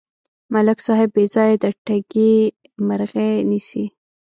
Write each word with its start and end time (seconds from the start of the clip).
ملک 0.53 0.79
صاحب 0.87 1.09
بېځایه 1.15 1.55
د 1.63 1.65
ټګۍ 1.85 2.33
مرغۍ 2.87 3.31
نیسي. 3.49 3.85